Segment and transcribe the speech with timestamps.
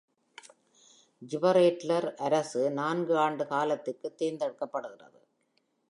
[1.21, 5.19] Gibraltar அரசு நான்கு ஆண்டு காலத்திற்கு தேர்ந்தெடுக்கப்படுகிறது.